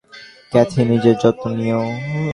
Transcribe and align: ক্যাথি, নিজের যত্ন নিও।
ক্যাথি, 0.51 0.81
নিজের 0.89 1.15
যত্ন 1.21 1.43
নিও। 1.57 1.81